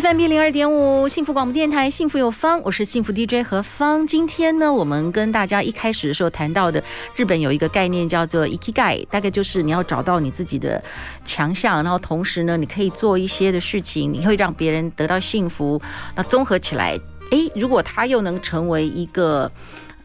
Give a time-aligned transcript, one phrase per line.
[0.00, 4.06] FM 一零二点五，幸福广播电台，幸福有方，我是幸福 DJ 何方。
[4.06, 6.80] 今天呢，我们跟大家一开始的时候谈到的，
[7.16, 10.80] 日本有一个概念叫做 Ikigai，大概就是你要找到你自己的
[11.24, 15.82] 强项，然后同时呢，你可以做一些的事情，你会让别人得到幸福。
[16.14, 16.96] 那综合起来，
[17.32, 19.50] 诶，如果他又能成为一个。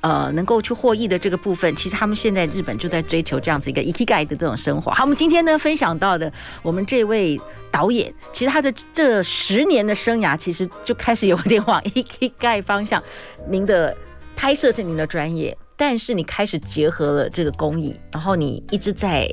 [0.04, 4.92] 呃，能够去获益的这个部分，其实他们现在日本就在追求这样子一个 e k i g a 的这种生活。
[4.92, 6.30] 好，我们今天呢分享到的，
[6.62, 7.40] 我们这位
[7.72, 13.02] 导演，其实他的这十年的生涯，其实就开始有点往 e k i g a 方向。
[13.48, 13.96] 您的
[14.36, 19.26] 拍摄是您的专业，但是你开始结合了这个公益，然后你一直在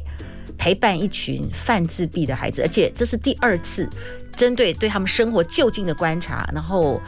[0.56, 3.90] 陪伴一群泛自闭的孩子，而且这是第二次
[4.36, 7.02] 针对对他们生活就近的观察，然后。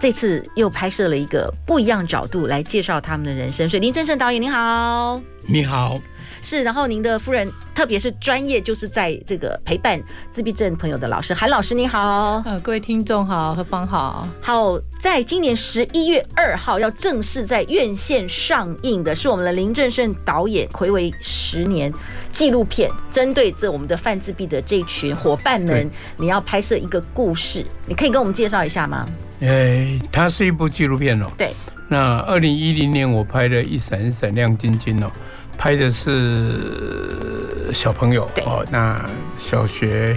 [0.00, 6.00] 这次又拍摄了一个不一样角度来介绍他们的人生，所以林正盛导演您好，你好，
[6.40, 21.92] 是，然后您的夫人特别是专业就是在这个陪伴自闭症朋友的老师韩老师你好，呃，各位听众好，何芳好，好，在今年十一月二号要正式在院线上映的是我们的林正盛导演魁违十年
[22.32, 29.04] 纪录片，针对这我们的泛自闭的这群伙伴们，你要拍摄一个故事，你可以跟我们介绍一下吗？
[29.40, 31.26] 诶，它是一部纪录片哦。
[31.36, 31.54] 对。
[31.88, 35.10] 那二零一零年我拍的《一闪一闪亮晶晶》哦，
[35.58, 38.64] 拍的是小朋友哦。
[38.70, 39.04] 那
[39.36, 40.16] 小学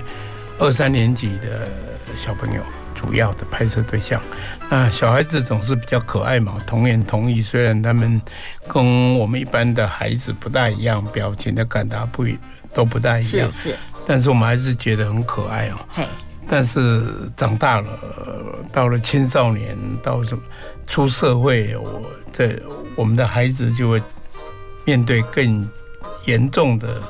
[0.59, 1.67] 二三年级的
[2.16, 2.61] 小朋友
[2.94, 4.21] 主要的拍摄对象。
[4.69, 7.41] 那小孩子总是比较可爱嘛，童言童语。
[7.41, 8.22] 虽然他们
[8.67, 12.23] 跟我们一般的孩子不大一样，表情的感达不
[12.72, 13.51] 都不大一样。
[13.51, 13.75] 是是。
[14.06, 15.79] 但是我们还是觉得很可爱哦。
[15.89, 16.06] 嘿。
[16.56, 17.02] 但是
[17.36, 17.88] 长大了，
[18.72, 20.44] 到了青少年，到什么
[20.86, 22.00] 出社会，我
[22.31, 22.62] 这
[22.96, 24.00] 我们的孩子就会
[24.86, 25.68] 面对更
[26.25, 27.02] 严重的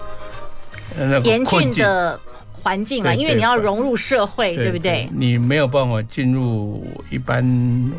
[0.96, 2.18] 那个严峻的
[2.54, 5.10] 环境啊，因为你要融入社会，对不对？
[5.12, 7.44] 你没有办法进入一般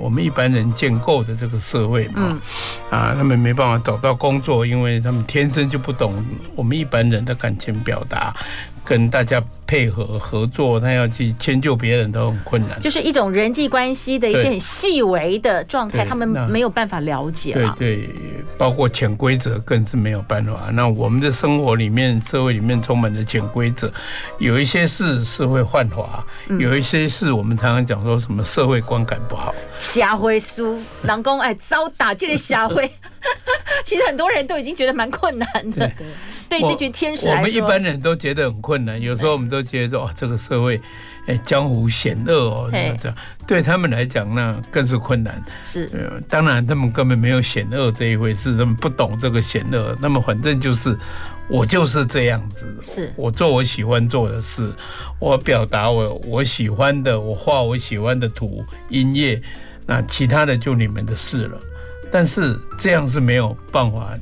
[0.00, 2.40] 我们一般人建构的这个社会嘛，
[2.88, 6.24] 啊，他们没办法找到工作，因为他们天生就不懂
[6.56, 8.34] 我们一般人的感情表达。
[8.84, 17.54] 跟大家配合合作，他要去迁就别人都很困难，就是一种人际关系的一些很细微的状态，他们没有办法了解。
[17.54, 18.08] 对对，
[18.58, 20.68] 包括潜规则更是没有办法。
[20.72, 23.90] 那我们的生活里面、社会里面充满了潜规则，
[24.38, 26.24] 有一些事是会犯法，
[26.60, 29.54] 有一些事我们常常讲说什么社会观感不好。
[29.78, 32.88] 瞎会书，人工哎遭打这个瞎会，
[33.84, 35.90] 其实很多人都已经觉得蛮困难的。
[36.46, 38.98] 对这群天使来说，我们一般人都觉得很困难。
[38.98, 40.80] 有时候我们都觉得说，哦，这个社会，
[41.26, 43.16] 哎，江湖险恶哦，这样这样。
[43.46, 45.42] 对他们来讲，呢更是困难。
[45.62, 45.90] 是，
[46.26, 49.94] 当然他们根本没有险恶这一回事，他们不懂这个险恶。
[50.00, 50.96] 那么反正就是，
[51.48, 52.66] 我就是这样子。
[52.82, 54.72] 是，我做我喜欢做的事，
[55.18, 59.38] 我表达我我喜欢的，我画我喜欢的图音乐，
[59.84, 61.60] 那其他的就你们的事了。
[62.10, 64.16] 但是这样是没有办法。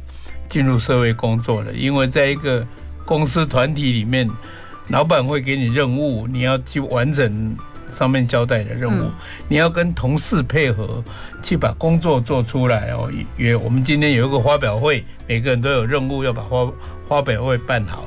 [0.48, 2.62] 进入社会工作的，因为在一个
[3.04, 4.28] 公司团体里面，
[4.88, 7.56] 老板会给你任务，你要去完成
[7.90, 9.10] 上面交代的任务，
[9.48, 11.02] 你要跟同事配合
[11.42, 13.10] 去把工作做出来哦。
[13.36, 16.72] 约我们今天有一个发表会，每个人都有任务要把发
[17.06, 18.06] 发表会办好。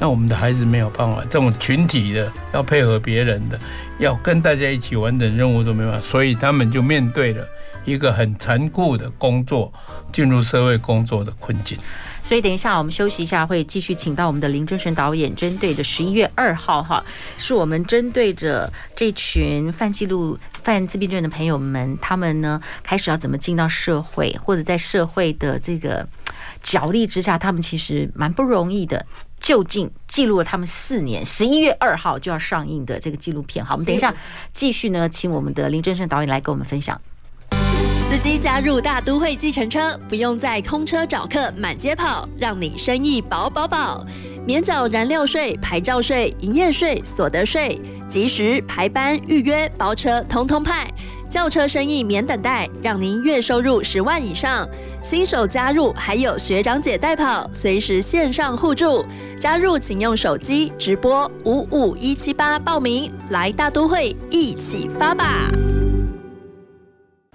[0.00, 3.58] 那我们的孩子没有办法，这种群体的要配合别人的，
[3.98, 7.44] 要跟大家一起完成任务都没办法，所以他们就面对了。
[7.84, 9.72] 一个很残酷的工作，
[10.12, 11.78] 进入社会工作的困境。
[12.28, 17.02] 所以等一下我们休息一下，会继续请到我们的林正盛导演，针对着十一月二号哈，
[17.38, 26.06] 是我们针对着这群犯记录、犯自闭症的朋友们，他们呢开始要怎么进到社会，或者在社会的这个
[26.62, 29.06] 角力之下，他们其实蛮不容易的。
[29.40, 33.64] 就近记录了他们四年，十一月二号就要上映的这个纪录片。
[33.64, 34.14] 好，我们等一下
[34.52, 37.00] 继续呢，请我们的林正盛导演来跟我们分享。
[38.08, 44.02] 司机加入大都会计程车，不用再空车找客满街跑，让你生意饱饱饱。
[44.46, 47.78] 免缴燃料税、牌照税、营业税、所得税，
[48.08, 50.88] 及时排班预约包车，通通派。
[51.28, 54.66] 轿车生意免等待，让您月收入十万以上。
[55.02, 59.04] 新手加入还有学长姐带跑，随时线上互助。
[59.38, 65.50] 加入请用手机直播五五一七八报名，来大都会一起发吧！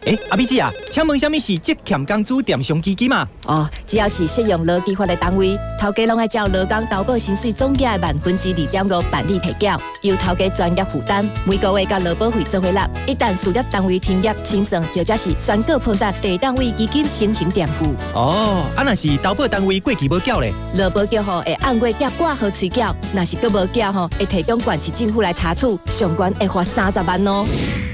[0.05, 3.25] 哎，阿美姐啊，请问什么是职欠工资垫上基金嘛？
[3.45, 12.85] 哦，只要是适用劳基法的单位，头家拢爱照劳工投保薪水总额万分之二点五办理提缴，由头家专业负担，每个月交劳保费做回纳。
[13.07, 17.95] 一旦事业单位停业清算，或者是宣告破产，地单位基金申请垫付。
[18.13, 27.45] 哦，啊那是投保单位过期无缴咧，劳保局吼会按月缴挂号催缴，若是阁无缴吼，会提供县市政府来查处，上关会罚三十万哦。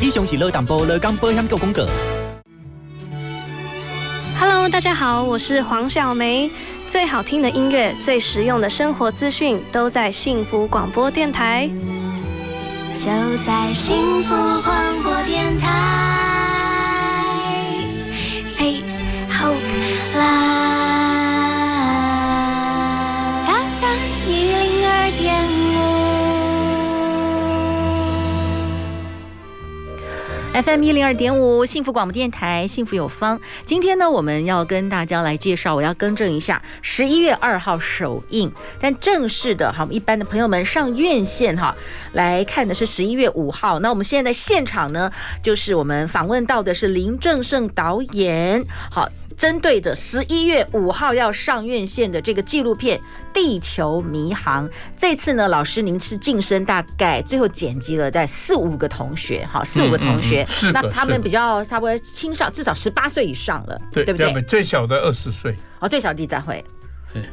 [0.01, 1.85] 以上是劳淡部劳工保险局公告。
[4.39, 6.49] Hello，大家好，我是黄小梅。
[6.87, 11.69] 最好听的音乐，最实用的生活资讯，都在幸福广播电台。
[12.97, 13.09] 就
[13.45, 15.67] 在幸福广播电台
[18.55, 19.57] ，Face Hope
[20.15, 20.98] Love。
[30.61, 33.39] FM 一零二点五，幸福广播电台，幸福有方。
[33.65, 41.73] 今天呢，我们要跟大家来介绍，我要更正一下，十一月二号首映，但正式的哈，一般的朋友们上院线哈
[42.11, 43.79] 来看的是十一月五号。
[43.79, 45.09] 那我们现在在现场呢，
[45.41, 49.07] 就是我们访问到的是林正盛导演，好。
[49.37, 52.97] 针对着十一月五号要上院线的这个纪录片
[53.33, 54.67] 《地球迷航》，
[54.97, 64.41] 这次呢，老师您是晋升，大概最后剪辑了在四五个同学，哈，四五个同学，那他们比较差不多青少，至少十八岁以上了，对，对不对？
[64.43, 66.63] 最小的二十岁，哦，最小的再会。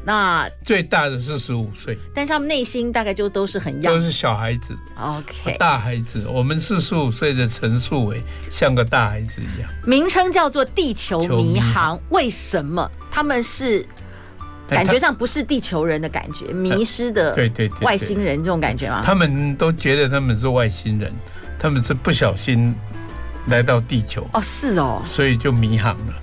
[0.04, 4.74] 那最大的是十五岁，但是他们内心大概就都是很样，都是小孩子。
[4.98, 9.70] OK，大孩子，我们四十五岁的陈树伟像个大孩子一样。
[9.84, 12.90] 名称叫做《地球迷航》，为什么？
[13.10, 13.86] 他们是
[14.66, 17.68] 感觉上不是地球人的感觉，迷失的对对。
[17.82, 19.02] 外星人这种感觉吗？
[19.04, 21.12] 他们都觉得他们是外星人，
[21.58, 22.74] 他们是不小心
[23.46, 24.26] 来到地球。
[24.32, 26.14] 哦，是哦，所以就迷航了。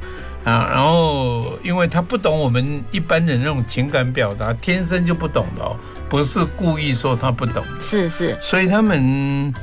[0.44, 5.74] 啊，然后因为他不懂我们一般人那种情感表达，天生就不懂的哦，
[6.10, 9.54] 不是故意说他不懂，是是，所以他们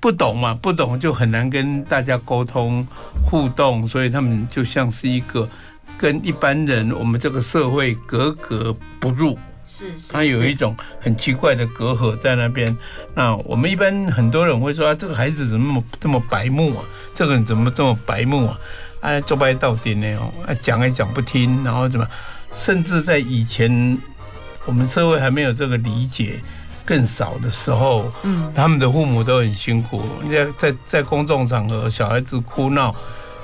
[0.00, 2.86] 不懂嘛，不懂就很难跟大家沟通
[3.24, 5.48] 互动，所以他们就像是一个
[5.96, 9.38] 跟一般人我们这个社会格格不入，
[9.76, 12.76] 是是，他有一种很奇怪的隔阂在那边。
[13.14, 16.84] 那我们一般很多人会说啊，这个孩子怎么这么白目啊？
[17.12, 18.58] 这个人怎么这么白目啊？
[19.00, 20.16] 哎，做不到底呢？
[20.18, 22.06] 哦，讲也讲不听，然后怎么？
[22.52, 23.98] 甚至在以前，
[24.64, 26.40] 我们社会还没有这个理解
[26.84, 30.02] 更少的时候，嗯，他们的父母都很辛苦。
[30.30, 32.94] 在在在公众场合，小孩子哭闹，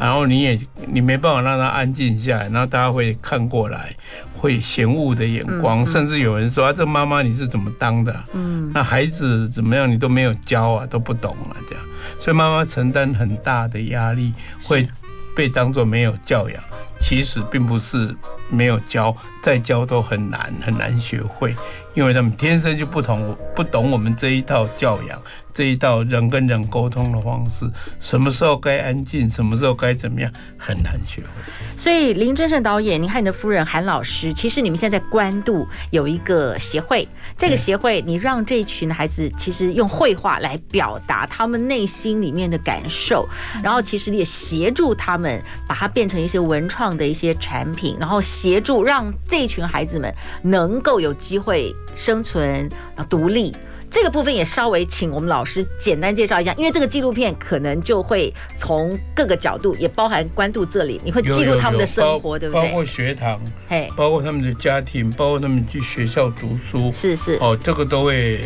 [0.00, 3.94] 然后你也你没办法让他安静下来，然后大家会看过来，
[4.32, 8.24] 会嫌恶的眼光，甚至有人说啊，这妈妈你是怎么当的？
[8.32, 9.90] 嗯，那孩子怎么样？
[9.90, 11.84] 你都没有教啊，都不懂啊，这样，
[12.18, 14.32] 所以妈妈承担很大的压力，
[14.62, 14.88] 会。
[15.32, 16.62] 被当做没有教养，
[16.98, 18.14] 其实并不是
[18.50, 21.54] 没有教，再教都很难很难学会，
[21.94, 25.22] 因为他们天生就不同，不懂我们这一套教养。
[25.60, 31.28] 这一道人跟人沟通的方式，什么时候该安静，什么时候该怎么样，很难学会。
[31.76, 43.28] 所以林正盛导演，您和你的夫人韩老师，其实你们现在在关渡有一个协会，这个协会你让这群孩子其实用绘画来表达他们内心里面的感受，
[43.62, 50.10] 然后其实你也协助他们把它变成一些文创的一些产品，然后协助让这群孩子们
[50.42, 53.54] 能够有机会生存，然后独立。
[53.90, 62.62] 这个部分也稍微请我们老师简单介绍一下，因为这个纪录片可能就会从各个角度，也包含关渡这里，你会记录他们的生活，对不对？
[62.62, 68.40] 包括学堂，嘿，包括他们的家庭，包括他们去学校读书，是是，哦，这个都会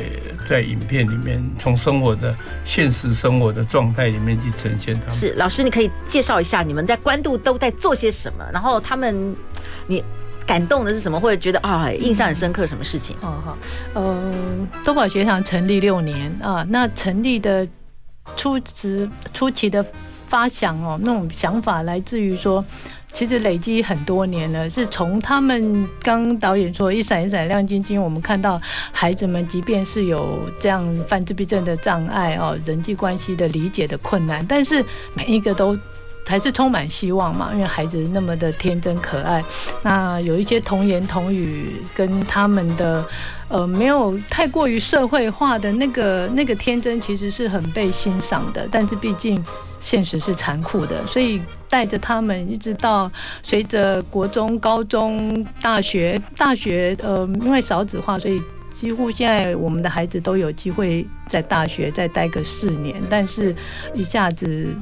[0.47, 2.35] 在影片里面，从生活的
[2.65, 5.11] 现实生活的状态里面去呈现他们。
[5.13, 9.37] 是，老师，你可以介绍一下你们在关渡都在做些什么，然后他们，
[9.87, 10.03] 你。
[10.47, 11.19] 感动的是什么？
[11.19, 13.17] 或者觉得啊，印象很深刻什么事情？
[13.23, 13.59] 哦好，
[13.95, 14.35] 呃，
[14.85, 17.67] 多宝学堂成立六年啊，那成立的
[18.37, 19.85] 初时初期的
[20.29, 22.65] 发想哦，那种想法来自于说，
[23.13, 28.61] 其实累积很多年了，是从他们刚导演说一闪一闪亮晶晶，我们看到
[28.93, 34.85] 孩子们即便是有这样犯自闭症的障碍哦，人际关系的理解的困难，但是
[35.15, 35.77] 每一个都。
[36.27, 39.45] 还是充满希望嘛，因为孩子那么的天真可爱。
[39.83, 43.05] 那有一些童言童语跟他们的
[43.49, 48.67] 呃没有太过于社会化的那个那个天真，其实是很被欣赏的。
[48.71, 49.45] 但是毕竟
[49.81, 53.11] 现实是残酷的，所以带着他们一直到
[53.43, 58.41] 随着国中、高中、大学、大学，呃，因为少子化，所以
[58.73, 63.55] 几乎现在我们的孩子都有机会在大学再待个四年，但是
[63.95, 64.75] 一下子。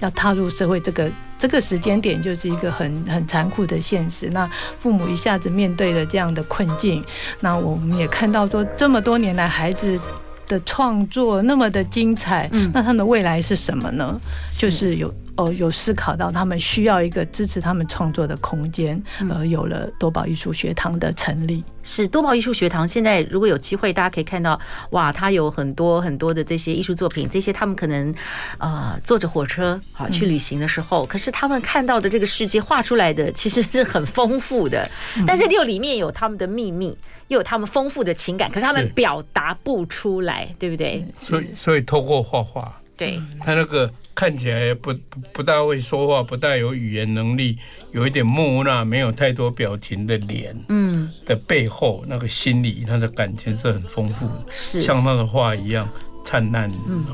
[0.00, 4.28] 要踏入社会，这个这个时间点就是一个很很残酷的现实。
[4.30, 4.48] 那
[4.80, 7.02] 父母一下子面对了这样的困境，
[7.40, 9.98] 那我们也看到说，这么多年来孩子
[10.46, 14.20] 的创作那么的精彩，那他们的未来是什么呢？
[14.50, 15.12] 就是有。
[15.36, 21.62] 哦，有思考到他们需要一个支持他们创作的空间，而有了多宝艺术学堂的成立。
[21.82, 24.58] 是多宝艺术学堂，现在如果有机会，大家可以看到，
[24.90, 28.14] 哇，它有很多很多的这些艺术作品，这些他们可能
[28.58, 34.88] 呃坐着火车啊去旅行的时候，可是他们看到的这个世界画出来的其实是很丰富的，
[35.26, 36.96] 但是又里面有他们的秘密，
[37.28, 41.04] 又有他们丰富的情感，可是他们表达不出来，对不对？
[41.20, 43.90] 所以，所以透过画画，对他那个。
[44.16, 44.94] 看起来不
[45.32, 47.58] 不大会说话，不大有语言能力，
[47.90, 55.88] 有一点木讷，没有太多表情的脸，嗯，的背后那个心理他的感情是很丰富的，是像他的画一样
[56.24, 57.04] 灿烂，嗯，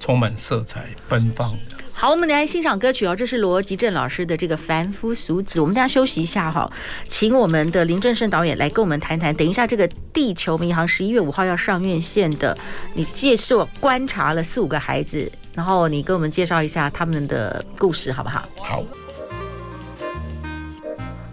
[0.00, 1.58] 充满色彩，奔放的。
[2.00, 3.16] 好，我们来欣赏歌曲哦。
[3.16, 5.58] 这是罗吉正老师的这个《凡夫俗子》。
[5.60, 6.70] 我们大家休息一下哈，
[7.08, 9.34] 请我们的林正盛导演来跟我们谈谈。
[9.34, 12.56] 等一下，这个《地球迷航》十一月五号要上院线的，
[12.94, 18.48] 你介绍观察了四五个孩子，然后你跟我们介绍一下他们的故事，好不好？
[18.58, 18.84] 好。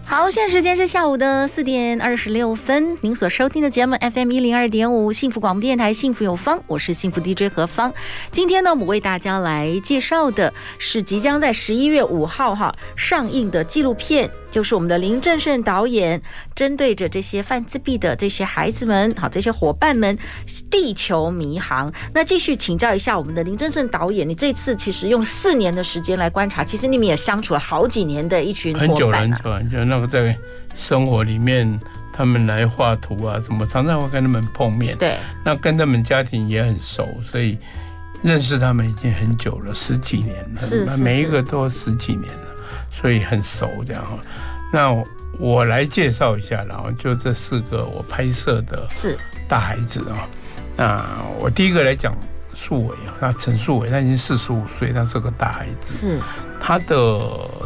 [0.08, 2.96] 好，现在时间是下午的四点二十六分。
[3.00, 7.92] 您所收听的节目 FM 一零二点五，幸福广播电台，幸福有方，我是幸福 DJ 何芳。
[8.30, 14.30] 今天呢，我们为大家来介绍的是即将在十一月五号哈上映的纪录片。
[14.50, 16.20] 就是我们的林正盛导演
[16.54, 20.16] 针对着这些犯自闭的这些孩子们，好，这些伙伴们，
[20.70, 21.92] 地球迷航。
[22.14, 30.36] 那继续请教一下我们的林正盛导演，你这次其实用四年的时间来观察，其实你们也相处了好几年的一群伙伴，啊，很久很久很久，那个在
[30.74, 31.78] 生活里面，
[32.12, 34.96] 他们来画图啊什么，常常会跟他们碰面。
[34.96, 37.58] 对，那跟他们家庭也很熟，所以
[38.22, 42.45] 认识他们已经很久了，十几年了，是，是，是每一个都十几年了。
[42.98, 44.18] 所以很熟这样哈，
[44.72, 45.04] 那
[45.38, 50.26] 我来介绍一下，然后就这四个我拍摄的是大孩子啊。
[50.78, 51.04] 那
[51.38, 52.16] 我第一个来讲
[52.54, 55.92] 树伟啊，那陈树伟他已经四十五岁，他是个大孩子。
[55.92, 56.18] 是
[56.58, 57.20] 他的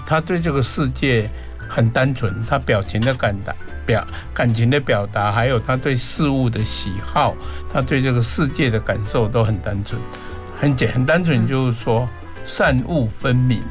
[0.04, 1.30] 他对这个世界
[1.68, 3.54] 很单纯，他表情的感达
[3.86, 7.36] 表感情的表达，还有他对事物的喜好，
[7.72, 10.00] 他对这个世界的感受都很单纯，
[10.58, 12.08] 很简很单纯，就是说
[12.44, 13.62] 善恶分明。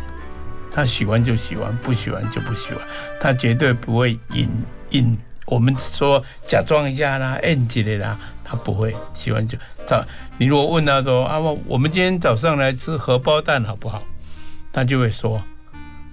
[0.72, 2.86] 他喜欢就喜欢，不喜欢就不喜欢。
[3.20, 4.50] 他绝对不会隐
[4.92, 10.04] 隐，我们说假装一下啦，演技的啦，他不会喜欢就早。
[10.38, 14.04] 你如果问他说啊，我我们今天早上来吃荷包蛋好不好？
[14.72, 15.42] 他就会说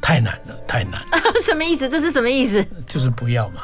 [0.01, 1.19] 太难了，太难了。
[1.45, 1.89] 什么意思？
[1.89, 2.65] 这是什么意思？
[2.87, 3.63] 就是不要嘛。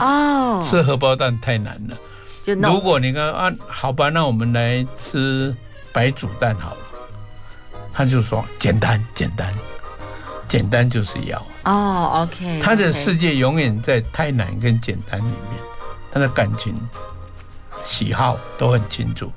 [0.00, 1.96] 哦，吃荷包蛋太难了。
[2.42, 5.54] 就如果你看啊，好吧，那我们来吃
[5.92, 6.80] 白煮蛋好了。
[7.92, 9.52] 他就说简单，简单。
[10.46, 12.60] 简单就是要哦、oh，OK。
[12.62, 15.60] 他的世界永远在太难跟简单里面，
[16.12, 16.74] 他的感情、
[17.84, 19.32] 喜好都很清楚。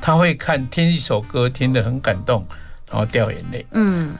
[0.00, 2.46] 他会看听一首歌，听得很感动，
[2.90, 4.14] 然后掉眼泪，嗯，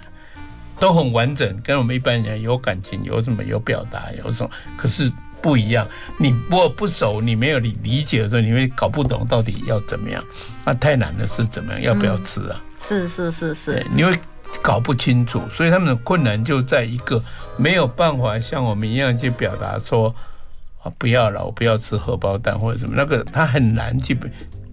[0.79, 5.87] 都很完整，跟我们一般人有感情，有什么有表达，有什么，可是不一样。
[6.19, 10.23] 你如果不熟，你没有理理解的时候，你会搞不懂到底要怎么样。
[10.65, 11.83] 那太难的是怎么样？
[11.83, 12.61] 要不要吃啊？
[12.81, 14.19] 是是是是，你会。
[14.63, 17.23] 搞不清楚，所以他们的困难就在一个
[17.57, 20.15] 没有办法像我们一样去表达说
[20.83, 24.19] 啊，不要了，我不要吃荷包蛋或者什么，那个他很难去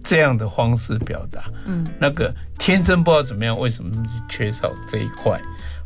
[0.04, 1.44] 这样的方式表达。
[1.66, 5.40] 嗯，那个天生不知道怎么样，为什么缺少这一块？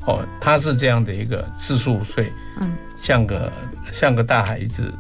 [0.06, 2.32] 哦，他是这样的一个四十五岁，
[2.62, 3.52] 嗯，像个
[3.92, 4.94] 像个大孩子，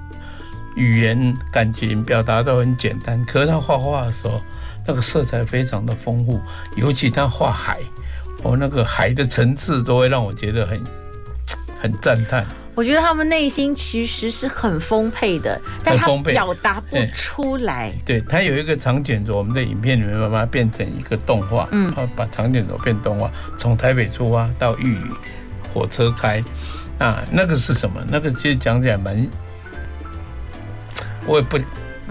[0.75, 4.41] 语言感情表达都很简单，可是他画画的时候，
[4.85, 6.39] 那个色彩非常的丰富，
[6.75, 7.79] 尤其他画海。
[8.43, 10.81] 哦，那个海的层次都会让我觉得很
[11.81, 12.45] 很赞叹。
[12.75, 17.91] 我觉得他们内心其实是很丰沛的，但他表达不出来。
[18.05, 25.11] 对，他有一个长卷轴，我们的影片里面把它变成一个动画，嗯，把长卷轴变动画，从台北出发到玉里，
[25.73, 26.41] 火车开，
[26.99, 28.01] 啊，那个是什么？
[28.07, 29.27] 那个其实讲起来蛮，
[31.25, 31.59] 我也不。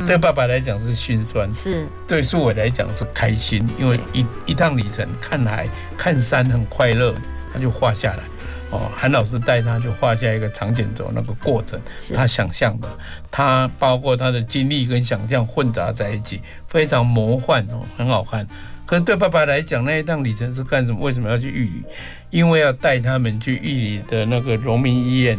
[0.06, 7.14] 对爸爸来讲是心酸，是对树伟来讲是开心，因为一一趟旅程看海看山很快乐，
[7.52, 8.22] 他就画下来。
[8.70, 11.80] 哦，韩老师带他就画下一个长卷轴那个过程，
[12.14, 12.88] 他想象的，
[13.30, 18.46] 他包括他的经历跟想象混杂在一起，非常魔幻哦，很好看。
[18.84, 20.98] 可是对爸爸来讲，那一趟旅程是干什么？
[21.00, 21.82] 为什么要去玉里？
[22.28, 25.38] 因为要带他们去玉里的那个农民医院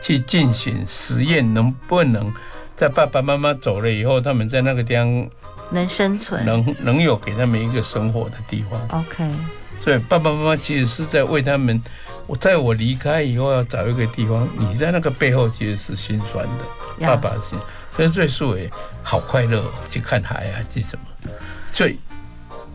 [0.00, 2.30] 去进行实验，能不能
[2.78, 5.28] 在爸爸妈妈走了以后，他们在那个地方
[5.70, 9.00] 能生存，能能有给他们一个生活的地方。
[9.00, 9.28] OK，
[9.82, 11.82] 所以爸爸妈妈其实是在为他们。
[12.28, 17.56] 我在我离开以后要找一个地方，你在那个背后其实是心酸的，爸爸是，
[17.90, 18.70] 可是对树伟
[19.02, 21.32] 好快乐，去看海啊，去什么，
[21.72, 21.98] 所以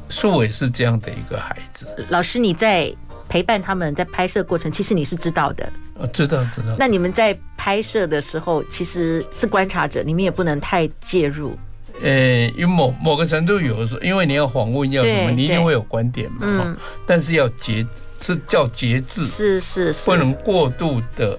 [0.10, 1.86] 树伟是这样的一个孩子。
[2.10, 2.92] 老师，你在
[3.30, 6.76] 陪伴他们在拍摄过程，其实你是知道的，我知道知道。
[6.78, 11.58] 那你们在拍摄的时候，其实是观察者，你们也不能太介入。
[12.02, 17.86] 呃，因为某某个程度有的时候，因为你要访问要什么，你一定会有观点嘛，嗯，但是要节。
[18.26, 21.38] 是叫节制，是是是，不能过度的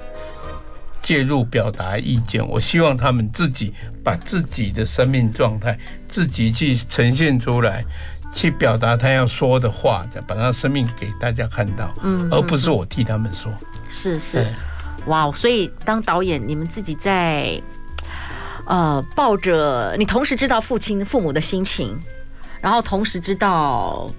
[1.01, 2.47] 介入表达意见。
[2.47, 7.83] 我希望他们自己把自己的生命状态自己去呈现出来，
[8.35, 13.51] 去表达他要说的话，把他生命给大家看到，嗯，而不是我替他们说。
[13.89, 14.45] 是是，
[15.07, 15.31] 哇！
[15.33, 17.59] 所以当导演，你们自己在
[18.67, 21.97] 呃抱着，你同时知道父亲父母的心情，
[22.61, 24.11] 然后同时知道。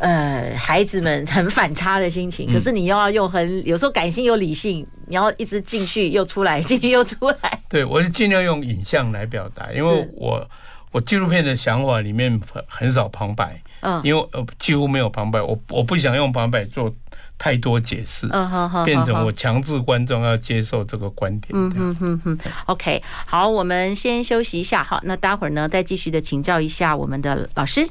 [0.00, 7.60] 呃，孩子们很反差的心情，可是你又要用很有时候感性又理性，你要一直进去又出来，进去又出来。
[7.68, 10.48] 对，我是尽量用影像来表达，因为我
[10.92, 16.94] 我纪录片的想法里面很很少旁白，嗯，因为呃几乎没有旁白，我我不想用旁白做
[17.36, 21.50] 太多解释，嗯哼哼，变成我强制观众要接受这个观点。
[21.52, 27.88] 嗯哼哼哼，OK，好，我们先休息一下，好，那待会儿呢再继续的请教一下我们的老师。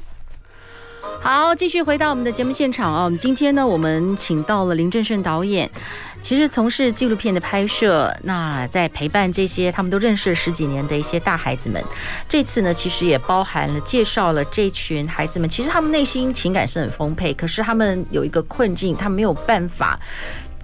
[1.20, 3.04] 好，继续回到我们的节目现场啊！
[3.04, 5.68] 我们今天呢，我们请到了林正盛导演，
[6.22, 11.82] 其实从事纪录片的拍摄，那在陪伴这些他们都认识了十几年的一些大孩子们。
[12.28, 19.98] 这次呢，其实也包含了介绍了这群孩子们，其实他们内心情感是很丰沛，可是他们有一个困境，他没有办法。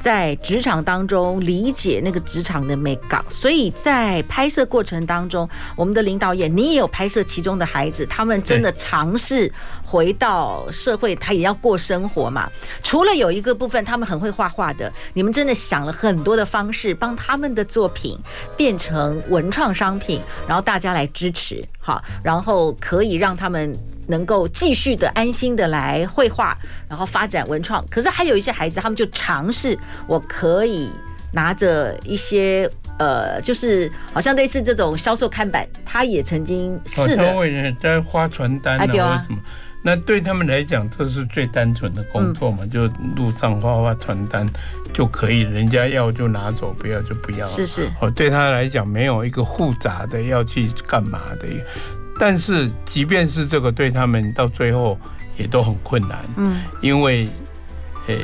[0.04, 9.50] 在职场当中理解那个职场的美感，所以在拍摄过程当中，我们的林导演，你也有拍摄其中的孩子，他们真的尝试
[9.82, 12.50] 回到社会，他也要过生活嘛。
[12.82, 18.18] 除了有一个部分，他们很会画画的，你们真的想了很多的方式，帮他们的作品
[18.58, 23.74] 变成文创商品，然后大家来支持，好，然后可以让他们。
[24.06, 26.56] 能够继续的安心的来绘画，
[26.88, 27.84] 然后发展文创。
[27.90, 30.90] 可是还有一些孩子，他们就尝试，我可以
[31.32, 37.32] 拿着一些呃，就是好像类似这种销售看板，他也曾经试的。
[37.32, 37.44] 哦、
[37.80, 39.38] 在发传单啊，啊什么？
[39.86, 42.86] 那对他们来讲，这是最单纯的工作嘛，嗯、就
[43.16, 44.48] 路上发发传单
[44.94, 47.46] 就可以，人家要就拿走，不要就不要。
[47.46, 47.90] 是是。
[48.00, 51.46] 哦，对他来讲，没有一个复杂的要去干嘛的。
[52.18, 54.98] 但是，即便是这个，对他们到最后
[55.36, 56.24] 也都很困难。
[56.36, 57.28] 嗯，因为，
[58.06, 58.20] 诶，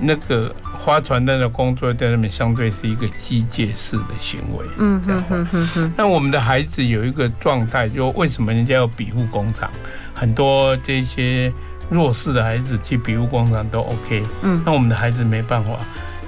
[0.00, 4.64] 那个发传单的工作在那边相对是一个机械式的行为。
[4.78, 5.92] 嗯嗯嗯嗯嗯。
[5.96, 9.70] 那我们的孩子有一个状态，就为什么人家要庇护工厂？
[10.14, 11.52] 很多这些
[11.90, 14.22] 弱势的孩子去庇护工厂都 OK。
[14.42, 14.62] 嗯。
[14.64, 15.70] 那我们的孩子没办法，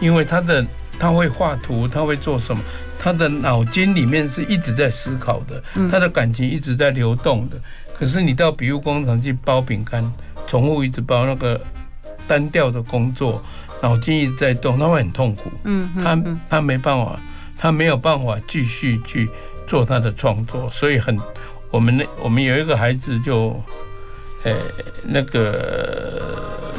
[0.01, 0.65] 因为他的
[0.99, 2.63] 他会画图，他会做什么？
[2.99, 7.57] 他的脑筋里面是一直在思考的，他的感情一直在流动的。
[7.97, 10.13] 可是你到比如工厂去包饼干，
[10.47, 11.61] 重复一直包那个
[12.27, 13.43] 单调的工作，
[13.81, 15.51] 脑筋一直在动，他会很痛苦。
[15.65, 17.19] 嗯，他他没办法，
[17.57, 19.29] 他没有办法继续去
[19.67, 21.19] 做他的创作，所以很
[21.71, 23.63] 我们那我们有一个孩子就，
[24.43, 24.55] 呃，
[25.03, 26.23] 那个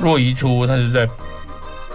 [0.02, 1.10] 骆宜初，他就在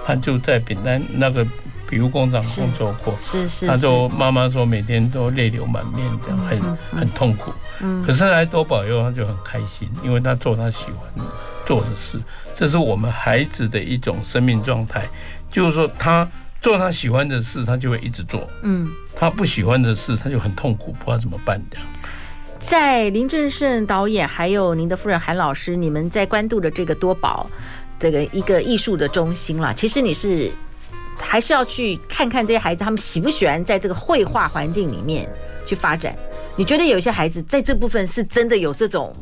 [0.04, 1.46] 他就在饼干那个。
[1.92, 7.52] 庇护工厂工作过，是是，他说妈妈说每天都泪流满面，这样很很痛苦。
[7.82, 11.26] 嗯，可是来多宝佑他就很开心，因为他做他喜欢
[11.66, 12.18] 做的事，
[12.56, 15.06] 这是我们孩子的一种生命状态。
[15.50, 16.26] 就是说，他
[16.62, 18.48] 做他喜欢的事，他就会一直做。
[18.62, 21.60] 嗯，他不喜欢的事，他就很痛苦，不知道怎么办。
[21.70, 21.86] 这样，
[22.58, 27.46] 在林正盛导演还有您的夫人韩老师，你们在关渡的这个多宝
[28.00, 30.50] 这个一个艺术的中心啦，其实你是。
[31.32, 35.26] 还是要去看看这些孩子，他们喜不喜欢在这个绘画环境里面
[35.64, 36.14] 去发展？
[36.56, 39.16] 你觉得有一些孩子在这部分是真的有这种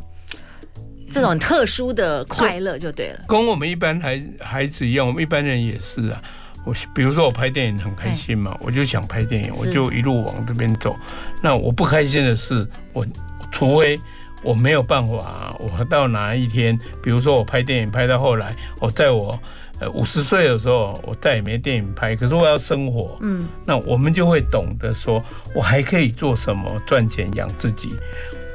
[1.08, 3.20] 这种特殊的快乐，就对了。
[3.28, 6.20] 跟我们一般孩孩子一样，我们一般人也是啊。
[6.64, 10.96] 我比如说我拍电影很开心嘛，我就想拍电影，我就一路往这边走。
[11.40, 13.06] 那我不开心的是，我
[13.52, 13.96] 除非
[14.42, 19.38] 我没有办法，我到哪一天，比如说我拍电影拍到后来，我在我。
[19.80, 25.22] 呃五十岁的时候，我再也没电影拍，可是我要生活，嗯，那我们就会懂得说，
[25.54, 27.94] 我还可以做什么赚钱养自己，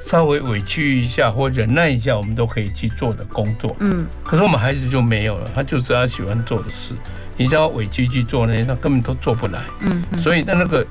[0.04, 4.06] 稍微委屈一下或忍耐一下，我们都可以去做的工作，嗯。
[4.24, 6.94] 可是我们孩子就没有了，他就是他喜欢做的事，
[7.36, 10.04] 你叫他委屈去做那些，他根本都做不来，嗯。
[10.18, 10.86] 所以他那个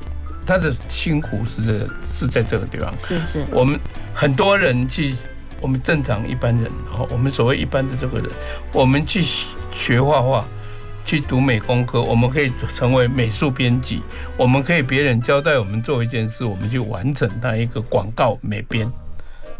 [0.44, 3.44] 他的辛苦是是在这个地方，是是。
[3.52, 3.78] 我们
[4.12, 5.14] 很多人去。
[5.60, 8.30] 我们正常一般人，哦，我们所谓一般的这个人，
[8.72, 9.22] 我们去
[9.72, 10.44] 学画画，
[11.04, 14.02] 去读美工科，我们可以成为美术编辑，
[14.36, 18.90] 我们可以别人交代我们做一件事，我们去完成他一个广告美编。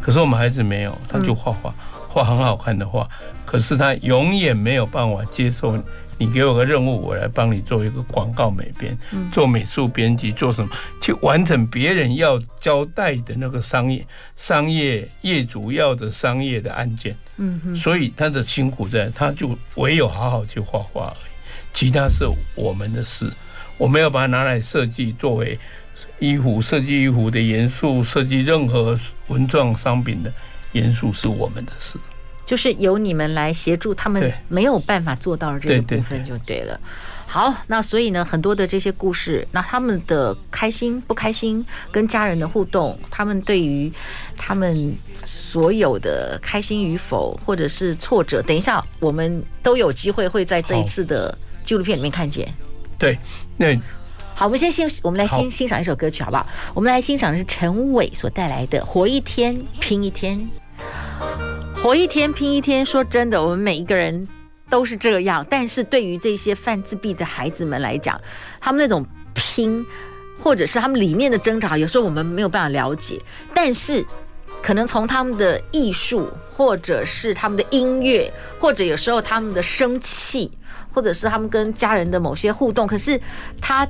[0.01, 1.73] 可是我们孩子没有，他就画画，
[2.07, 3.07] 画很好看的画，
[3.45, 5.81] 可是他永远没有办法接受。
[6.17, 8.97] 你给我个任务，我来帮你做一个广告美编，
[9.31, 10.69] 做美术编辑，做什么？
[11.01, 17.17] 去完成别人要交代的那个商业、商业业主要的商业的案件。
[17.37, 17.75] 嗯哼。
[17.75, 21.31] 所以他的辛苦在，他就唯有好好去画画而已，
[21.73, 22.25] 其他是
[22.55, 23.29] 我们的事。
[23.77, 25.59] 我们要把它拿来设计，作为
[26.19, 28.97] 衣服设计衣服的元素，设计任何
[29.27, 30.31] 文创商品的
[30.71, 31.99] 元素是我们的事。
[32.45, 36.79] 就是由你们来协助他们没有办法做到的这个部分就对了。
[37.27, 43.91] 好，那所以呢，很多的这些故事，那他们的开心不开心，跟家人的互动，他们对于
[44.37, 52.47] 他们所有的开心与否，或者是挫折，等一下我们都有机会会在这一次的纪录片里面看见。
[52.99, 53.17] 对，
[53.57, 53.75] 那
[54.35, 56.45] 好，我们先欣，我们来欣欣赏一首歌曲好不好？
[56.75, 60.47] 我们来欣赏的是陈伟所带来的《活一天拼一天》。
[61.85, 64.27] 活一天拼一天，说真的，我们每一个人
[64.71, 65.45] 都是这样。
[65.47, 68.19] 但是对于这些犯自闭的孩子们来讲，
[68.59, 69.85] 他们那种拼，
[70.41, 73.21] 或者是他们里面的挣扎，有时候我们没有办法了解。
[73.53, 74.03] 但是，
[74.63, 80.51] 可能从他们的艺术，或者是他们的音乐，或者有时候他们的生气，
[80.91, 83.21] 或者是他们跟家人的某些互动，可是
[83.61, 83.87] 他。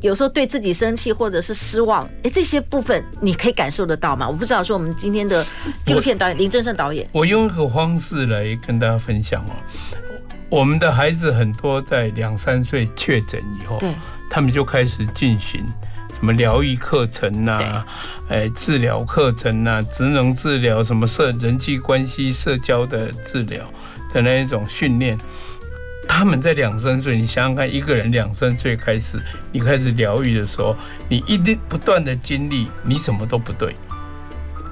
[0.00, 4.28] 有时候对自己生气或者是失望，哎，这些部分你可以感受得到吗？
[4.28, 4.62] 我不知道。
[4.62, 5.44] 说我们今天的
[5.84, 9.52] 纪录片导演林正盛导演，我用一个方式来跟大家分享哦。
[10.48, 13.94] 我们的孩子很多在两三岁确诊以后，对，
[14.30, 15.64] 他们就开始进行
[16.14, 17.84] 什么疗愈课程呐，
[18.28, 23.64] 哎，治疗课程呐，职能治疗，什么社人际关系、社交的治疗
[24.12, 25.18] 的那一种训练。
[26.08, 29.18] 他们在两三岁，你想想看，一个人两三岁开始，
[29.52, 30.74] 你开始疗愈的时候，
[31.08, 33.74] 你一定不断的经历，你什么都不对，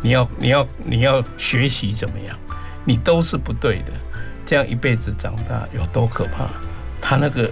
[0.01, 2.35] 你要你要你要学习怎么样，
[2.85, 3.93] 你都是不对的，
[4.47, 6.49] 这样一辈子长大有多可怕？
[7.01, 7.51] 他那个，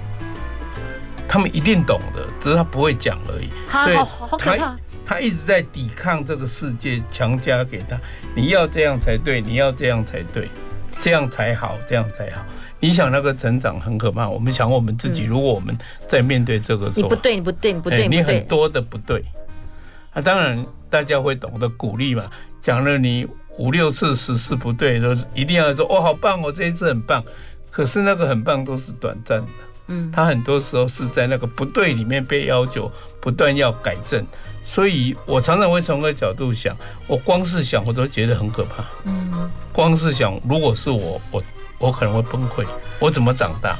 [1.28, 3.50] 他们一定懂的，只是他不会讲而已。
[3.70, 3.96] 所以
[4.38, 7.98] 他他一直在抵抗这个世界强加给他，
[8.34, 10.48] 你要这样才对，你要这样才对，
[11.00, 12.42] 这样才好，这样才好。
[12.82, 19.24] 你想那个成长很可怕，我们想我们自己，如果我们在面对这个时候，你不对，你不对，你不对，你很多的不对，
[20.12, 22.24] 啊，当然大家会懂得鼓励嘛，
[22.60, 23.24] 讲了你
[23.56, 27.22] 五六次、十次不对，都一定要说哦，好棒哦，这一次很棒。
[27.70, 29.46] 可是那个很棒都是短暂的，
[29.86, 32.90] 嗯，他很多时候是在那个不对里面被要求
[33.20, 34.26] 不断要改正，
[34.64, 41.40] 所以我常常会从个角度想，我光是想我都觉得很可怕，嗯，光是想如果是我，我。
[41.82, 42.64] 我可能会崩溃，
[43.00, 43.76] 我怎么长大？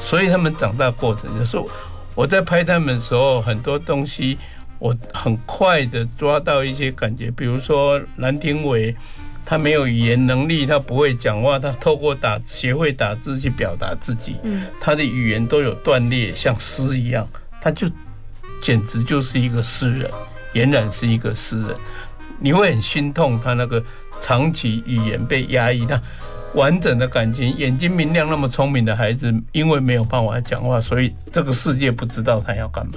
[0.00, 1.60] 所以他们长大过程就是
[2.14, 4.38] 我在拍他们的时候，很多东西
[4.78, 8.94] 我很快的抓到一些感觉，比如说蓝廷伟，
[9.44, 14.36] 他没有语言能力，他不会讲话，他透过打学会打字去表达自己，
[14.80, 17.28] 他的语言都有断裂，像诗一样，
[17.60, 17.88] 他就
[18.62, 20.10] 简直就是一个诗人，
[20.54, 21.76] 俨然是一个诗人，
[22.38, 23.82] 你会很心痛，他那个
[24.20, 26.00] 长期语言被压抑，他。
[26.54, 32.94] 完整的感情，眼睛明亮，那么聪明的孩子，因为没有办法讲话，所以这个世界不知道他要干嘛，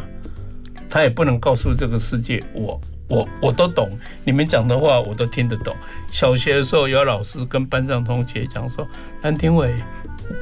[0.90, 3.90] 他也不能告诉这个世界，我我我都懂，
[4.24, 5.76] 你们讲的话我都听得懂。
[6.12, 8.88] 小学的时候，有老师跟班上同学讲说，
[9.22, 9.76] 蓝廷伟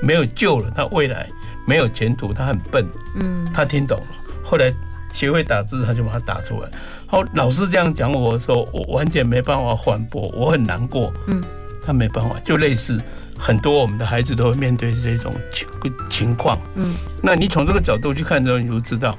[0.01, 1.27] 没有救了，他未来
[1.67, 4.07] 没有前途，他很笨，嗯，他听懂了，
[4.41, 4.73] 后来
[5.11, 6.69] 学会打字，他就把它打出来。
[7.07, 11.43] 后，老师这样讲我的时候，我完全没办法反驳，我很难过，嗯。
[11.85, 13.01] 他没办法，就类似
[13.37, 15.67] 很多我们的孩子都会面对这种情
[16.09, 16.59] 情况。
[16.75, 19.17] 嗯，那你从这个角度去看之后，你就知道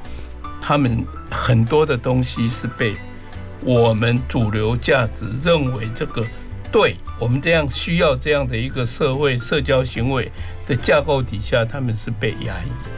[0.61, 2.95] 他们很多的东西是被
[3.65, 6.25] 我们主流价值认为这个
[6.71, 10.31] 对我们这样需要这样的一个社会社交行为
[10.67, 12.91] 的架构底下，他们是被压抑的，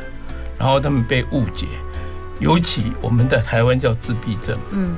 [0.59, 1.67] 然后他们被误解。
[2.41, 4.97] 尤其我们在台湾叫自闭症，嗯，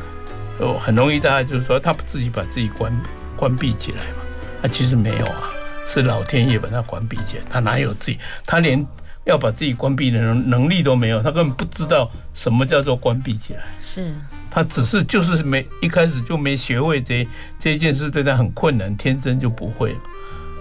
[0.58, 3.00] 哦，很容易大家就是说他自己把自己关
[3.36, 4.25] 关闭起来嘛。
[4.62, 5.50] 他其实没有啊，
[5.86, 8.18] 是老天爷把他关闭起来，他哪有自己？
[8.44, 8.84] 他连
[9.24, 13.62] 要把自己关闭的能能力都没有，他根本不知道什么叫做关闭起来。
[13.80, 14.14] 是，
[14.50, 17.26] 他只是就是没一开始就没学会这
[17.58, 19.96] 这件事，对他很困难，天生就不会。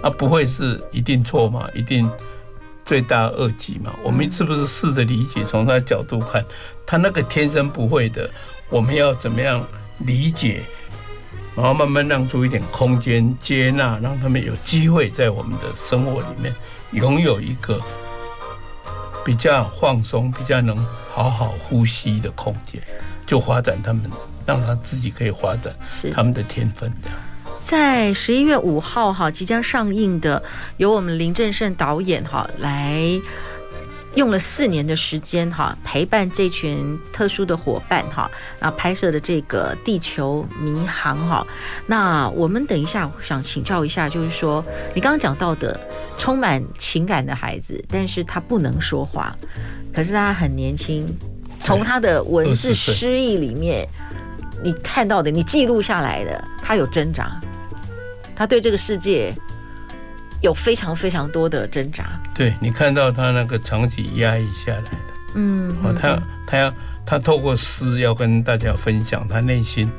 [0.01, 1.67] 啊，不会是一定错嘛？
[1.73, 2.07] 一定
[2.83, 3.95] 罪大恶极嘛？
[4.03, 6.43] 我们是不是试着理解，从他的角度看，
[6.85, 8.29] 他那个天生不会的，
[8.69, 9.65] 我们要怎么样
[9.99, 10.61] 理解？
[11.55, 16.53] 然后慢慢让出一点空间，接纳，让他们有机会在我们的生活里面
[16.91, 17.79] 拥有一个
[19.23, 20.75] 比较放松、比较能
[21.13, 22.81] 好好呼吸的空间，
[23.25, 24.11] 就发展他们，
[24.45, 25.73] 让他自己可以发展
[26.13, 26.91] 他们的天分。
[27.63, 30.43] 在十一月五号哈即将上映的，
[30.77, 33.19] 由我们林正盛导演哈来。
[34.15, 41.45] 用了四年的时间哈，陪伴这群特殊的伙伴哈，那拍摄的这个《地球迷航》哈。
[41.85, 45.77] 那我们等一下想请教一下，就是说你刚刚讲到的
[46.17, 49.35] 充满情感的孩子，但是他不能说话，
[49.93, 51.05] 可是他很年轻，
[51.59, 53.85] 从他的文字诗意里面，
[54.63, 57.37] 你看到的，你记录下来的，他有挣扎，
[58.33, 59.35] 他对这个世界。
[60.45, 62.05] 有非常非常多的挣扎，
[62.35, 64.91] 对，你看到他那个长期压抑下来的，
[65.33, 66.71] 嗯，哦，他他要
[67.03, 69.89] 他透过诗要跟大家分享他内心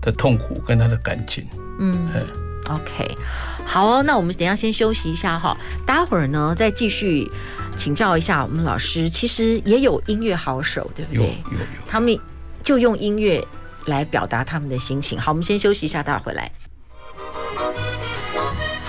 [0.00, 1.44] 的痛苦跟他的感情，
[1.80, 2.24] 嗯，嗯
[2.66, 3.18] ，OK，
[3.64, 7.28] 好哦，那我们等一下先休息一下哈，待会儿呢再继续
[7.76, 11.20] 请教一下我们老师，其实也有音乐好手，对不对？
[11.20, 12.16] 有有有，他们
[12.62, 13.44] 就用音乐
[13.86, 15.20] 来表达他们的心情。
[15.20, 16.48] 好，我们先休息一下，待会儿回来。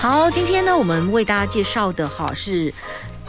[0.00, 2.72] 好，今天呢，我们为大家介绍的哈是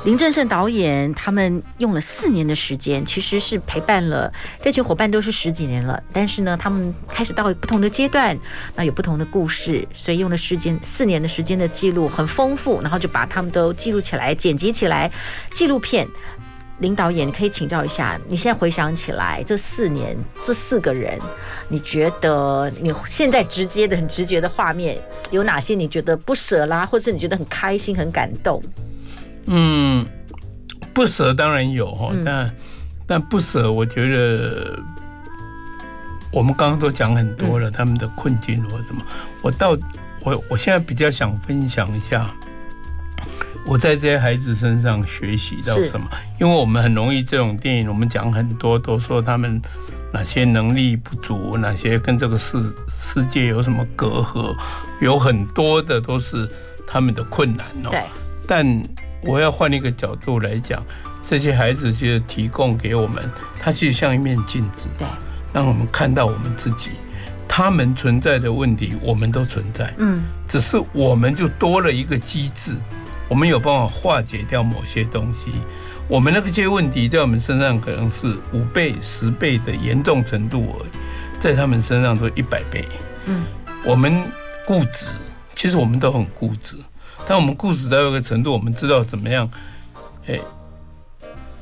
[0.05, 8.37] 林正盛导演，他们用了四年的时间，其实是陪伴了这群伙伴都是十几年了，但是呢，他们开始到不同的阶段，
[8.75, 15.11] 那有不同的故事，所以用了时间四年的时间的记录很丰富，然后就把他们都记录起来，剪辑起来，
[15.51, 16.07] 纪录片。
[16.79, 21.19] 林导演，你可以请教一下，你现在回想起来这四年这四个人，
[21.67, 24.97] 你觉得你现在直接的很直觉的画面
[25.29, 25.75] 有哪些？
[25.75, 28.63] 你觉得不舍啦，或是你觉得很开心、很感动？
[29.45, 30.05] 嗯，
[30.93, 32.55] 不舍当然有哈，但、嗯、
[33.05, 34.79] 但不舍，我觉得
[36.31, 39.01] 我们刚刚都讲很多了，他们的困境或什么。
[39.41, 39.77] 我到
[40.23, 42.33] 我我现在比较想分享一下。
[43.69, 46.09] 我在这些孩子身上学习到什么？
[46.39, 49.61] 因为我们很容易这种电影，我们讲很多都说他们
[50.11, 54.55] 哪些能力不足，哪些跟这个世世界有什么隔阂，
[54.99, 56.49] 有很多的都是
[56.87, 57.91] 他们的困难哦。
[57.91, 58.01] 对。
[58.47, 58.83] 但
[59.21, 60.83] 我要换一个角度来讲，
[61.23, 65.07] 这些孩子其实提供给我们，它其实像一面镜子，对，
[65.53, 66.89] 让我们看到我们自己，
[67.47, 72.75] 他们存在的问题，我们都存在，嗯，只是我们就多了一个机制。
[73.29, 75.51] 我们有办法化解掉某些东西，
[76.07, 80.89] 我们那个些问题在我们身上可能是五倍、十倍的严重程度而已，
[81.39, 82.83] 在他们身上都一百倍。
[83.25, 83.45] 嗯，
[83.85, 84.23] 我们
[84.65, 85.11] 固执，
[85.53, 86.75] 其实我们都很固执，
[87.27, 89.47] 但我们固执到一个程度，我们知道怎么样，
[90.25, 90.39] 哎，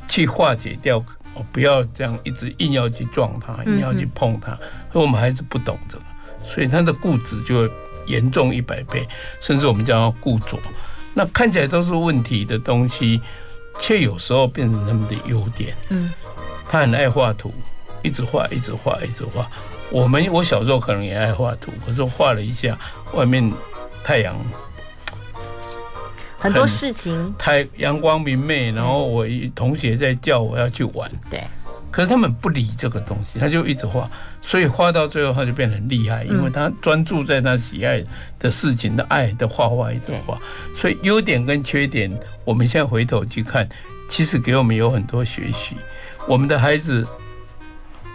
[0.07, 1.03] 去化解掉，
[1.51, 4.57] 不要这样一直硬要去撞它，硬要去碰它，
[4.89, 6.03] 可我们还是不懂这个，
[6.45, 7.69] 所以他的固执就会
[8.05, 9.05] 严重一百倍，
[9.41, 10.57] 甚至我们叫固着。
[11.17, 13.19] 那看起来都是问题的东西，
[13.79, 15.75] 却有时候变成他们的优点。
[15.89, 16.13] 嗯，
[16.69, 17.51] 他很爱画图，
[18.03, 19.49] 一直画，一直画，一直画。
[19.89, 22.77] 我们我小时候可能也爱画图，可是画了一下，
[23.15, 23.51] 外面
[24.03, 24.37] 太阳
[26.37, 29.25] 很多事情，太阳光明媚，然后我
[29.55, 31.11] 同学在叫我要去玩。
[31.31, 31.41] 对。
[31.89, 34.09] 可是他们不理这个东西，他就一直画，
[34.41, 38.03] 所以画到最后他就变得很厉害，因为他专注在他喜爱
[38.37, 40.37] 的事情的爱的画画一直画。
[40.75, 42.11] 所以优点跟缺点，
[42.43, 43.67] 我们现在回头去看，
[44.07, 45.75] 其实给我们有很多学习。
[46.27, 47.07] 我们的孩子，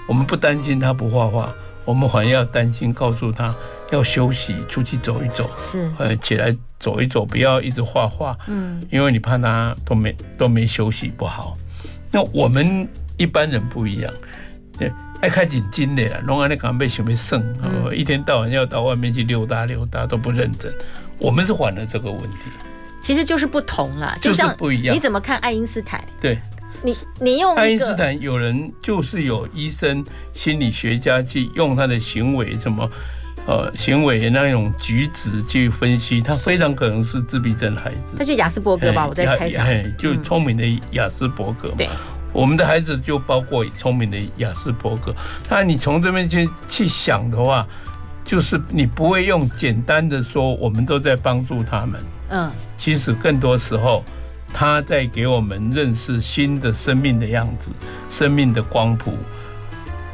[0.06, 1.52] 我们不担心他不画画，
[1.84, 3.52] 我们反而要担心，告诉他
[3.90, 11.56] 要休息，出去走一走，是呃起来走一走，不要一直画画，嗯，因为你怕他都没都没休息不好。
[12.10, 12.86] 那我们。
[13.22, 14.12] 一般人不一样，
[14.76, 17.40] 对，爱开紧筋的啦，弄完那刚被小妹剩，
[17.94, 20.74] 一天到晚要到外面去溜达溜达，都不认真。
[21.18, 22.50] 我们是缓了这个问题，
[23.00, 24.96] 其实就是不同啦，就是不一样。
[24.96, 26.04] 你怎么看爱因斯坦？
[26.20, 26.36] 对，
[26.82, 30.04] 你你用爱因斯坦，有人就是有医生、
[30.34, 32.90] 心理学家去用他的行为，什么
[33.46, 38.16] 呃行为那种举止去分析，他非常可能是自闭症孩子。
[38.18, 39.06] 他就亚斯伯格吧？
[39.06, 39.64] 我在猜想，
[39.96, 41.92] 就聪明的亚斯伯格嘛。
[42.32, 42.40] 对。
[42.40, 45.14] 我们的孩子就包括聪明的雅斯伯格，
[45.48, 47.66] 那你从这边去去想的话，
[48.24, 52.00] 就是你不会用简单的说，我们都在帮助他们。
[52.30, 54.02] 嗯，其实更多时候，
[54.52, 57.70] 他在给我们认识新的生命的样子，
[58.08, 59.12] 生命的光谱，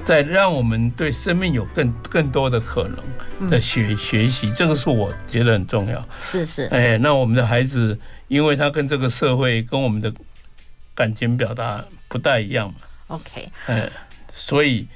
[0.05, 4.51] 在让我们对生命有更更多的可能的学学习。
[4.53, 6.05] 这个是我觉得很重要。
[6.23, 6.65] 是是。
[6.73, 10.13] 哎，那我们的孩子，因为他跟这个社会跟我们的
[10.95, 12.81] 感情表达不大一样嘛。
[13.09, 13.49] OK。
[13.67, 13.91] 嗯，
[14.33, 14.89] 所以。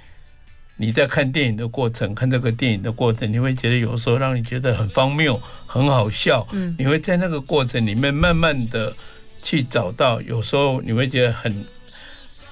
[0.77, 6.44] 你在看电影的过程，看这个电影的过程，你会觉得有时候让你觉得很荒谬、很好笑。
[6.51, 8.92] 嗯，你会在那个过程里面慢慢的
[9.38, 11.64] 去找到，有时候你会觉得很、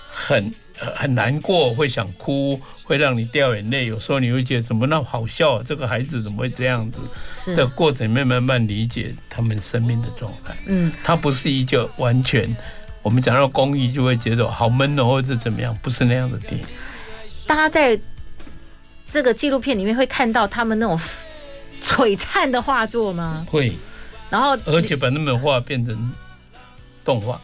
[0.08, 3.86] 很、很难过，会想哭，会让你掉眼泪。
[3.86, 5.62] 有时候你会觉得怎么那么好笑啊？
[5.64, 7.56] 这个孩子怎么会这样子？
[7.56, 10.54] 的过程里面慢慢理解他们生命的状态。
[10.66, 12.54] 嗯，他不是一个完全
[13.02, 16.64] 我们讲到公益就会觉得好闷哦，或者怎么样，不是那样的电影。
[17.46, 17.98] 大家在
[19.10, 21.00] 这个纪录片里面会看到他们那种
[21.82, 23.44] 璀璨的画作吗？
[23.50, 23.72] 会，
[24.28, 26.12] 然后而且把那本画变成
[27.04, 27.40] 动画，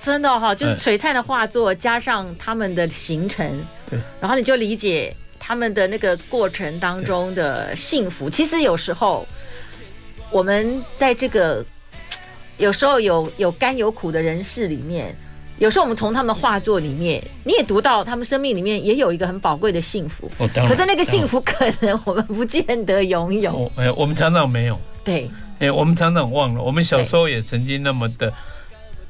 [0.00, 3.50] 真的哈，就是璀璨的画作加上他们的行程，
[3.90, 8.28] 对，然后你就理解他们的那个过程当中的幸福。
[8.28, 9.26] 其实有时候
[10.30, 11.64] 我们在这个
[12.62, 15.14] 有时候有有甘有苦的人世里面。
[15.58, 20.28] 有时候我们从他们的画作里面，你也读到他们生命里面也有一个很宝贵的幸福。
[20.36, 23.70] 可是那个幸福可能我们不见得拥有。
[23.76, 24.78] 哎，我们常常没有。
[25.04, 25.30] 对。
[25.60, 28.32] 哎，我们常常忘了，我们小时候也曾经那么的、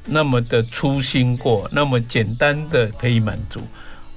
[0.05, 3.59] 那么的粗心过，那么简单的可以满足，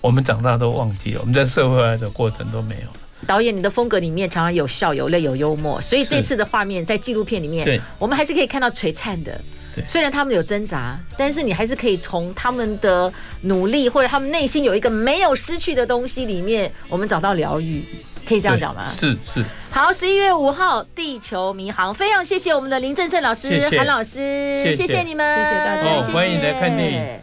[0.02, 1.20] 我们长大都忘记了。
[1.20, 2.88] 我们在社会化的过程都没有。
[3.26, 9.38] 导演，你的风格里面常常有笑、有泪、有幽默，所以这次的画面在纪录片里面，我们还是可以看到璀璨的。
[9.84, 13.12] 虽然他们有挣扎，但是你还是可以从他们的
[13.42, 17.84] 努力或者他们内心有一个没有失去的东西里面，我们找到疗愈，
[18.26, 18.86] 可以这样讲吗？
[18.98, 19.44] 是是。
[19.70, 27.20] 好，十一月五号，地球迷航，非常谢谢我们的林正盛老师、韩老师，谢谢你们，谢谢大家，欢迎来看电影。